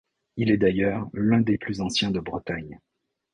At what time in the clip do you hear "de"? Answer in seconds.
2.09-2.19